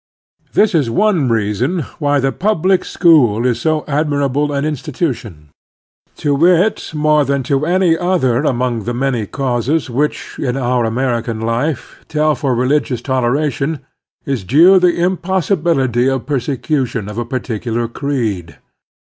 This 0.53 0.73
is 0.73 0.89
one 0.89 1.29
reason 1.29 1.81
why 1.99 2.19
the 2.19 2.31
public 2.31 2.83
school 2.83 3.45
is 3.45 3.61
so 3.61 3.85
admirable 3.87 4.51
an 4.51 4.65
institution. 4.65 5.49
To 6.17 6.43
it 6.47 6.89
more 6.95 7.23
than 7.23 7.43
to 7.43 7.67
any 7.67 7.95
other 7.95 8.37
among 8.39 8.85
the 8.85 8.95
many 8.95 9.27
causes 9.27 9.91
which, 9.91 10.39
in 10.39 10.57
our 10.57 10.87
Amer 10.87 11.21
ican 11.21 11.43
life, 11.43 12.03
tell 12.07 12.33
for 12.33 12.55
religious 12.55 13.03
toleration 13.03 13.81
is 14.25 14.43
due 14.43 14.79
the 14.79 14.95
im 14.95 15.17
possibility 15.17 16.07
of 16.09 16.25
persecution 16.25 17.07
of 17.07 17.19
a 17.19 17.23
particular 17.25 17.87
creed. 17.87 18.57